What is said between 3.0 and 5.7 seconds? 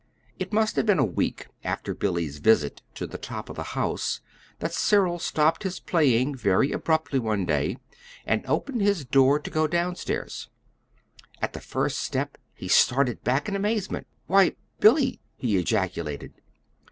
the top of the house that Cyril stopped